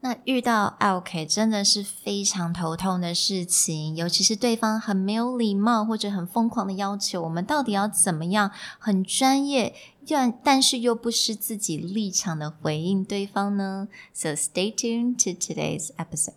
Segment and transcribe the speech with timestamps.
[0.00, 9.74] 那遇到 OK 真的是非常头痛的事情，尤其是对方很没有礼貌或者很疯狂的要求，我们到底要怎么样很专业，
[10.06, 16.34] 但但是又不失自己立场的回应对方呢？So stay tuned to today's episode.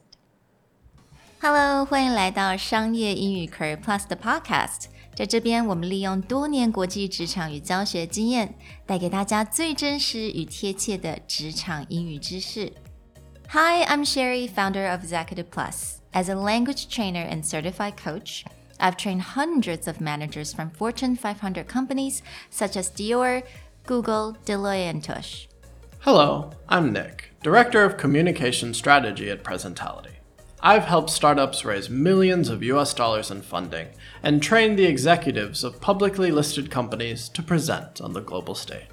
[1.39, 4.85] Hello，欢迎来到商业英语 Career Plus 的 Podcast。
[5.13, 8.55] 在这边，我们利用多年国际职场与教学经验，
[8.87, 12.73] 带给大家最真实与贴切的职场英语知识。
[13.53, 15.99] Hi, I'm Sherry, founder of Executive Plus.
[16.13, 18.45] As a language trainer and certified coach,
[18.79, 23.43] I've trained hundreds of managers from Fortune 500 companies such as Dior,
[23.85, 25.49] Google, Deloitte, and Tush.
[25.99, 30.13] Hello, I'm Nick, Director of Communication Strategy at Presentality.
[30.61, 33.89] I've helped startups raise millions of US dollars in funding
[34.23, 38.90] and trained the executives of publicly listed companies to present on the global stage.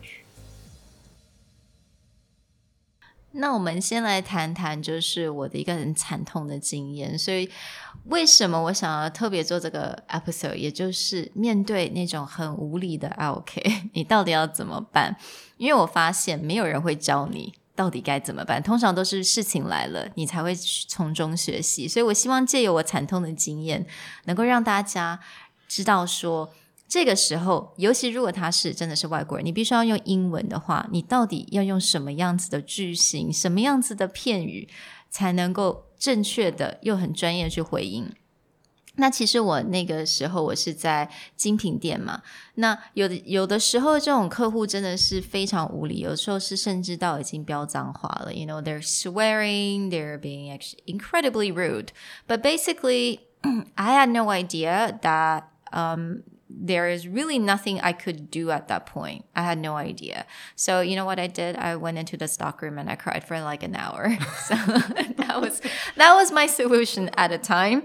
[3.32, 7.16] 那我们先来谈谈，就是我的一个很惨痛的经验。
[7.16, 7.48] 所以，
[8.06, 15.16] 为什么我想要特别做这个 episode，也就是面对那种很无理的 OK， 你到底要怎么办？
[15.58, 21.86] 因为我发现没有人会教你到底该怎么办，通常都是事情来了，你才会从中学习。
[21.86, 23.86] 所以我希望借由我惨痛的经验，
[24.24, 25.20] 能够让大家
[25.68, 26.50] 知道说。
[26.88, 34.66] 这个时候，尤其如果他是真的是外国人，你必须要用英文的话，你到底要用什么样子的句型、什么样子的片语，
[35.10, 38.10] 才能够正确的又很专业去回应？
[38.96, 42.22] 那其实我那个时候我是在精品店嘛，
[42.54, 48.32] 那有的有的时候这种客户真的是非常无理，有时候是甚至到已经飙脏话了。
[48.32, 51.88] You know, they're swearing, they're being incredibly rude.
[52.26, 53.20] But basically,
[53.76, 56.22] I had no idea that um.
[56.57, 59.25] there is really nothing I could do at that point.
[59.35, 60.25] I had no idea.
[60.55, 61.55] So you know what I did?
[61.55, 64.17] I went into the stockroom and I cried for like an hour.
[64.47, 65.61] so that was
[65.97, 67.83] that was my solution at the time.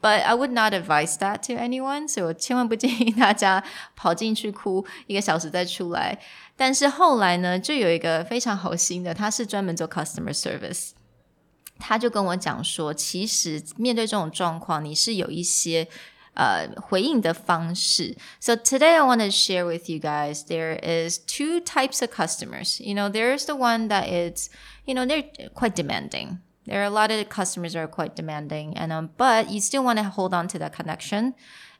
[0.00, 2.08] But I would not advise that to anyone.
[2.08, 6.18] So 我千万不建议大家跑进去哭一个小时再出来。
[6.56, 10.90] 但是后来呢，就有一个非常好心的，他是专门做 customer service。
[11.78, 15.86] 他就跟我讲说，其实面对这种状况，你是有一些
[16.37, 16.67] uh,
[18.39, 22.79] So today I want to share with you guys there is two types of customers.
[22.79, 24.49] You know, there's the one that it's,
[24.85, 26.39] you know, they're quite demanding.
[26.65, 29.99] There are a lot of customers are quite demanding and um, but you still want
[29.99, 31.33] to hold on to that connection.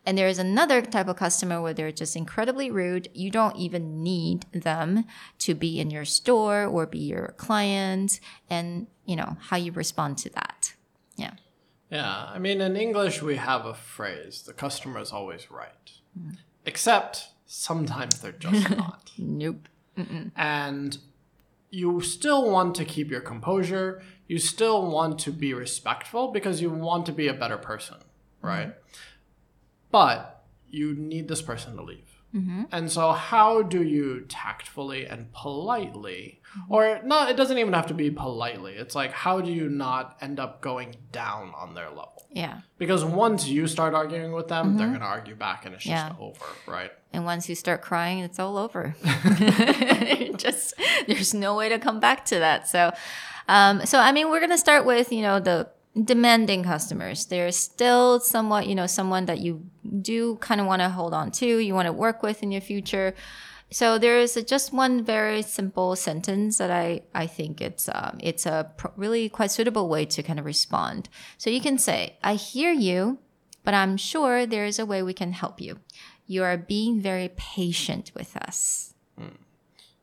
[0.04, 3.08] And there is another type of customer where they're just incredibly rude.
[3.14, 5.06] You don't even need them
[5.40, 8.20] to be in your store or be your client
[8.50, 10.74] and you know how you respond to that.
[11.18, 11.34] Yeah.
[11.91, 15.91] Yeah, I mean, in English, we have a phrase the customer is always right.
[16.18, 16.38] Mm.
[16.66, 19.12] Except sometimes they're just not.
[19.18, 19.68] nope.
[19.97, 20.31] Mm-mm.
[20.38, 20.97] And
[21.69, 24.02] you still want to keep your composure.
[24.28, 27.97] You still want to be respectful because you want to be a better person,
[28.41, 28.69] right?
[28.69, 28.75] Mm.
[29.91, 32.11] But you need this person to leave.
[32.36, 32.64] Mm-hmm.
[32.72, 36.74] And so, how do you tactfully and politely, mm-hmm.
[36.74, 40.18] or not, it doesn't even have to be politely, it's like, how do you not
[40.22, 42.25] end up going down on their level?
[42.31, 42.62] Yeah.
[42.78, 44.78] Because once you start arguing with them, mm-hmm.
[44.78, 46.09] they're going to argue back and it's yeah.
[46.09, 46.91] just over, right?
[47.12, 48.96] And once you start crying, it's all over.
[50.38, 50.74] just,
[51.08, 52.70] there's no way to come back to that.
[52.70, 52.94] So,
[53.50, 57.25] um, so I mean, we're going to start with, you know, the demanding customers.
[57.25, 59.66] They're still somewhat, you know, someone that you
[60.02, 62.62] do kind of want to hold on to, you want to work with in your
[62.62, 63.13] future.
[63.72, 68.18] So there is a, just one very simple sentence that I, I think it's um,
[68.19, 71.07] it's a really quite suitable way to kind of respond.
[71.38, 73.19] So you can say, "I hear you,
[73.63, 75.79] but I'm sure there is a way we can help you.
[76.28, 79.38] You are being very patient with us." Mm.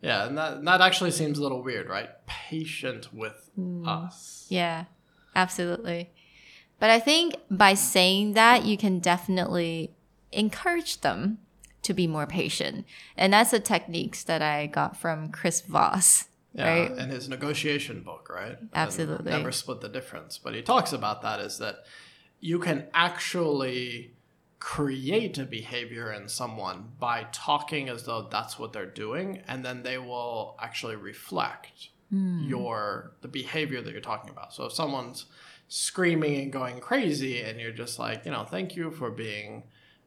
[0.01, 2.09] Yeah, and that that actually seems a little weird, right?
[2.27, 3.87] Patient with mm.
[3.87, 4.47] us.
[4.49, 4.85] Yeah.
[5.39, 6.11] Absolutely.
[6.81, 9.93] But I think by saying that, you can definitely
[10.33, 11.39] encourage them
[11.83, 12.85] to be more patient.
[13.17, 16.27] And that's the techniques that I got from Chris Voss.
[16.55, 16.91] Yeah, right?
[16.91, 18.59] in his negotiation book, right?
[18.75, 19.31] Absolutely.
[19.31, 20.39] And never split the difference.
[20.39, 21.85] But he talks about that is that
[22.41, 24.15] you can actually
[24.59, 29.85] create a behavior in someone by talking as though that's what they're doing, and then
[29.85, 32.48] they will actually reflect mm.
[32.48, 34.54] your the behavior that you're talking about.
[34.54, 35.26] So if someone's
[35.68, 39.64] screaming and going crazy and you're just like, you know, thank you for being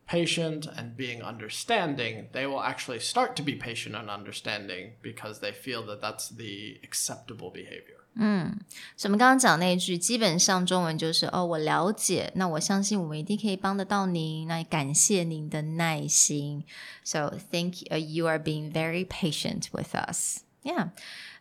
[0.07, 5.51] patient and being understanding, they will actually start to be patient and understanding because they
[5.51, 7.95] feel that that's the acceptable behavior.
[8.19, 8.61] 嗯，
[8.97, 16.65] 所以我们刚刚讲那一句，基本上中文就是哦，我了解，那我相信我们一定可以帮得到您，那感谢您的耐心。
[17.05, 20.45] So thank you, you are being very patient with us.
[20.64, 20.90] Yeah.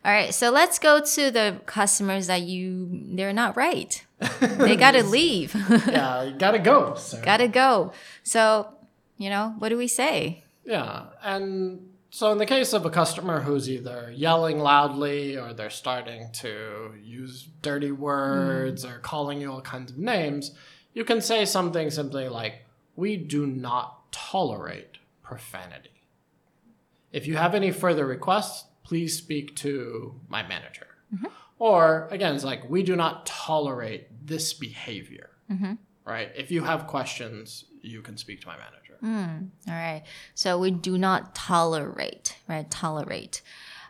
[0.03, 0.33] All right.
[0.33, 4.03] So let's go to the customers that you they're not right.
[4.39, 5.55] they got to leave.
[5.87, 6.95] yeah, gotta go.
[6.95, 7.21] Sir.
[7.25, 7.91] got to go.
[8.23, 8.67] So,
[9.17, 10.43] you know, what do we say?
[10.63, 15.69] Yeah, and so in the case of a customer who's either yelling loudly or they're
[15.69, 20.51] starting to use dirty words or calling you all kinds of names,
[20.93, 22.65] you can say something simply like,
[22.95, 25.89] "We do not tolerate profanity."
[27.11, 30.87] If you have any further requests, please speak to my manager.
[31.13, 31.27] Mm-hmm.
[31.59, 35.29] Or again, it's like, we do not tolerate this behavior.
[35.51, 35.73] Mm-hmm.
[36.05, 36.31] Right?
[36.35, 38.97] If you have questions, you can speak to my manager.
[39.03, 40.03] Mm, all right.
[40.35, 42.69] So we do not tolerate, right?
[42.69, 43.41] Tolerate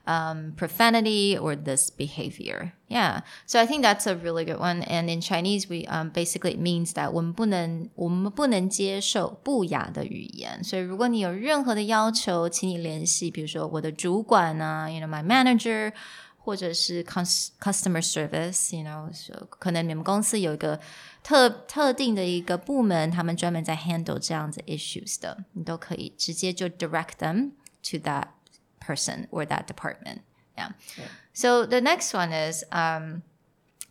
[0.07, 2.73] um, profanity or this behavior.
[2.89, 3.21] Yeah.
[3.47, 4.83] So I think that's a really good one.
[4.83, 10.63] And in Chinese, we um, basically it means that 我们不能我们不能接受不雅的语言。
[10.63, 15.93] 所以如果你有任何的要求，请你联系，比如说我的主管啊，you know my manager。
[16.39, 20.79] 或者是 cus customer service，you know，so, 可能你们公司有一个
[21.25, 27.51] 特特定的一个部门，他们专门在 handle 这样子 issues 的，你都可以直接就 direct them
[27.83, 28.29] to that
[28.81, 30.21] person or that department.
[30.57, 30.71] Yeah.
[31.33, 33.23] So the next one is um,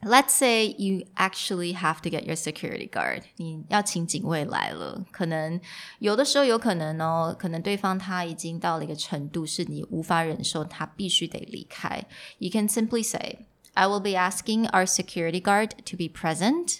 [0.02, 5.60] let's say you actually have to get your security guard，你要请警卫来了，可能
[6.00, 12.04] 有的时候有可能哦，可能对方他已经到了一个程度，是你无法忍受，他必须得离开。
[12.40, 16.80] You can simply say, "I will be asking our security guard to be present."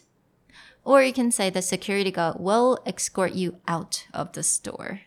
[0.84, 5.00] Or you can say the security guard will escort you out of the store.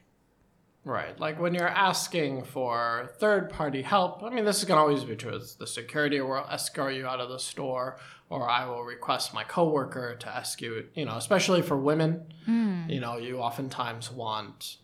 [0.86, 1.18] Right.
[1.18, 5.36] Like when you're asking for third party help, I mean, this can always be true.
[5.36, 7.98] It's the security will escort you out of the store,
[8.30, 12.26] or I will request my coworker to escort, you you know, especially for women.
[12.46, 12.84] Hmm.
[12.90, 14.78] You know, you oftentimes want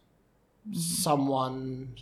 [0.72, 1.96] someone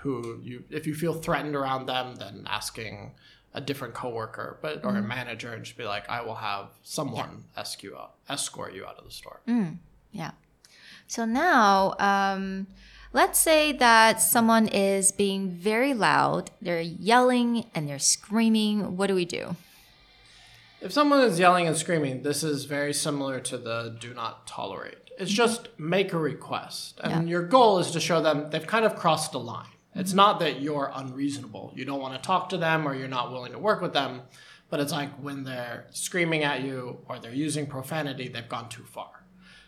[0.00, 3.12] who you, if you feel threatened around them, then asking
[3.54, 5.08] a different coworker, but or a hmm.
[5.08, 8.98] manager, and just be like, I will have someone escort you out, escort you out
[8.98, 9.40] of the store.
[9.46, 9.68] Hmm,
[10.12, 10.32] yeah.
[11.06, 12.66] So now, um,
[13.12, 18.96] let's say that someone is being very loud, they're yelling and they're screaming.
[18.96, 19.56] What do we do?
[20.80, 25.10] If someone is yelling and screaming, this is very similar to the do not tolerate.
[25.18, 25.36] It's mm-hmm.
[25.36, 27.00] just make a request.
[27.02, 29.66] And your goal is to show them they've kind of crossed a line.
[29.94, 30.16] It's mm-hmm.
[30.16, 31.72] not that you're unreasonable.
[31.74, 34.22] You don't want to talk to them or you're not willing to work with them.
[34.70, 38.84] But it's like when they're screaming at you or they're using profanity, they've gone too
[38.84, 39.24] far.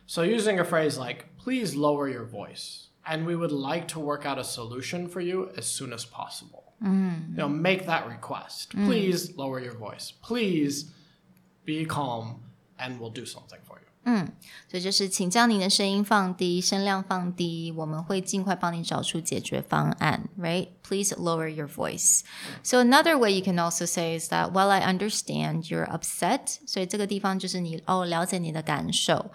[0.07, 4.26] So using a phrase like, please lower your voice And we would like to work
[4.26, 6.64] out a solution for you as soon as possible.
[6.82, 8.72] You know, make that request.
[8.72, 10.12] Please lower your voice.
[10.22, 10.92] Please
[11.64, 12.42] be calm
[12.78, 13.86] and we'll do something for you.
[14.70, 20.30] 所以就是，请将您的声音放低，声量放低，我们会尽快帮你找出解决方案。
[20.38, 20.68] Right?
[20.84, 22.22] Please lower your voice.
[22.62, 29.32] So another way you can also say is that, while I understand you're upset，所以这个地方就是你哦了解你的感受。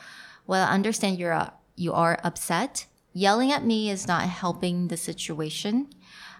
[0.47, 2.83] While I understand you're you are upset,
[3.15, 5.87] yelling at me is not helping the situation.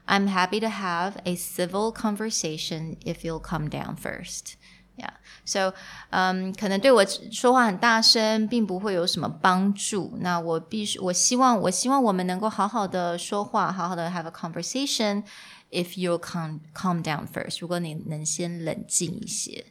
[0.07, 4.57] I'm happy to have a civil conversation if you'll come down first.
[4.97, 5.13] Yeah.
[5.45, 5.73] So,
[6.11, 10.17] 嗯、可能对我说话很大声，并不会有什么帮助。
[10.21, 15.23] 那我必须，我希望，我希望我们能够好好的说话，好好的 have a conversation.
[15.71, 19.67] If you'll calm calm down first，如果你能先冷静一些。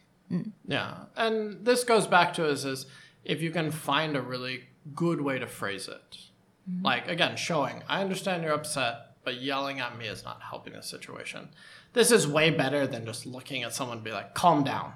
[0.66, 1.08] Yeah.
[1.14, 2.86] And this goes back to is, is
[3.24, 4.62] if you can find a really
[4.94, 6.16] good way to phrase it.
[6.69, 6.85] Mm-hmm.
[6.85, 10.81] Like again, showing I understand you're upset, but yelling at me is not helping the
[10.83, 11.49] situation.
[11.93, 14.93] This is way better than just looking at someone and be like, calm down.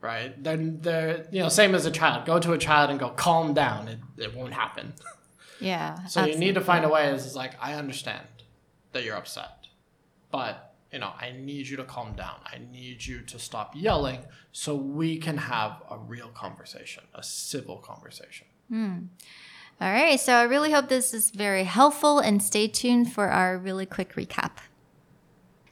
[0.00, 0.42] Right?
[0.42, 2.26] Then they're you know, same as a child.
[2.26, 3.88] Go to a child and go, calm down.
[3.88, 4.94] It it won't happen.
[5.60, 5.98] Yeah.
[6.08, 8.26] So you need to find a way is is like, I understand
[8.92, 9.68] that you're upset.
[10.30, 12.36] But you know, I need you to calm down.
[12.44, 14.20] I need you to stop yelling
[14.52, 18.46] so we can have a real conversation, a civil conversation.
[18.68, 18.98] Hmm.
[19.81, 20.19] All right.
[20.19, 24.15] So I really hope this is very helpful, and stay tuned for our really quick
[24.15, 24.51] recap.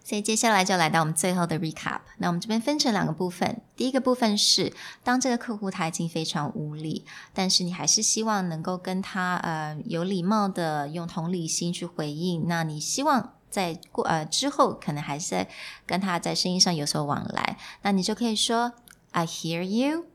[0.03, 2.01] 所以接下来就来到我们最后的 recap。
[2.19, 4.71] 那我们这边分成两个部分，第一个部分是
[5.03, 7.03] 当这个客户他已经非常无力，
[7.33, 12.47] 但是你还是希望能够跟他呃有礼貌的用同理心去回应。
[12.47, 15.49] 那你希望在过呃之后可能还是在
[15.87, 18.73] 跟他在生意上有所往来，那你就可以说
[19.09, 20.05] I hear you,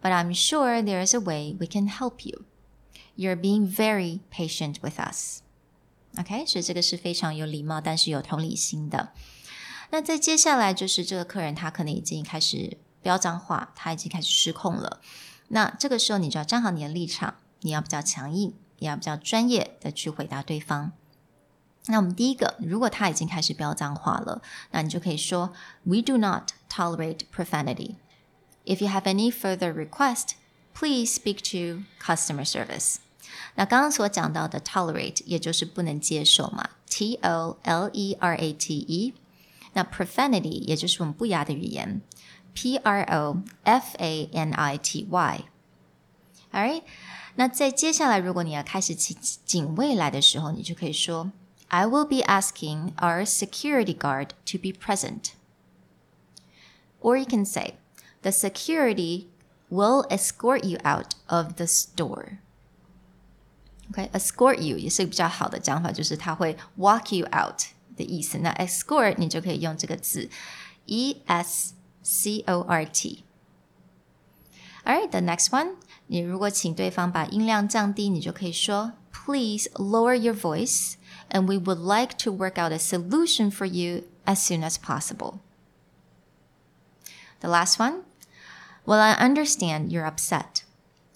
[0.00, 2.44] but I'm sure there is a way we can help you.
[3.15, 5.41] You're being very patient with us.
[6.17, 9.13] OK，所以这个是非常有礼貌，但是有同理心的。
[9.91, 15.01] 那在接下来就是这个客人他可能已经开始飙脏话，他已经开始失控了。
[15.49, 20.93] 那这个时候你就要站好你的立场，你要比较强硬，也要比较专业的去回答对方。
[21.87, 24.41] 那我们第一个，如果他已经开始飙脏话了，
[24.71, 25.51] 那你就可以说
[25.83, 27.95] ：We do not tolerate profanity.
[28.65, 30.35] If you have any further request,
[30.74, 32.96] please speak to customer service.
[33.54, 39.14] 那刚刚所讲到的 tolerate，也就是不能接受嘛，T O L E R A T E。
[39.72, 42.00] 那 profanity 也就是我们不雅的语言，
[42.54, 46.82] P R O F A N I T Y。Alright，
[47.34, 51.32] 那在接下来，如果你要开始请警卫来的时候，你就可以说。
[51.68, 55.32] I will be asking our security guard to be present.
[57.00, 57.74] Or you can say,
[58.22, 59.26] the security
[59.70, 62.38] will escort you out of the store.
[63.92, 67.62] Okay, escort you 也是比较好的讲法，就是他会 walk you out
[67.96, 68.38] 的意思。
[68.38, 70.28] 那 escort 你就可以用这个字，
[70.86, 75.74] e s c o r t。Alright, the next one，
[76.06, 80.94] 你如果请对方把音量降低，你就可以说，Please lower your voice
[81.30, 85.38] and we would like to work out a solution for you as soon as possible.
[87.40, 88.02] The last one.
[88.84, 90.64] Well, I understand you're upset.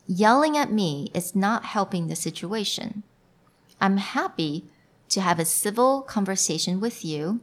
[0.06, 3.04] Yelling at me is not helping the situation.
[3.80, 4.64] I'm happy
[5.10, 7.40] to have a civil conversation with you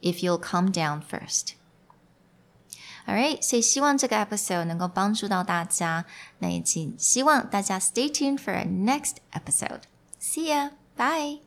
[0.00, 1.54] if you'll calm down first.
[3.06, 6.04] Alright，所以希望这个 episode 能够帮助到大家。
[6.38, 9.82] 那也请希望大家 stay tuned for our next episode.
[10.20, 10.70] See ya.
[10.96, 11.40] Bye.